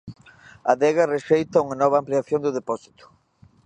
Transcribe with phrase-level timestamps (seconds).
[0.71, 3.05] Adega rexeita unha nova ampliación do depósito.